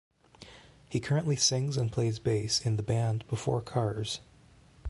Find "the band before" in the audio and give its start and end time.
2.75-3.61